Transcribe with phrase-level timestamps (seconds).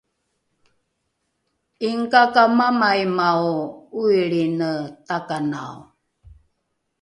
[1.87, 3.51] ’inikakamamaimao
[3.99, 4.71] ’oilriine
[5.07, 5.77] takanao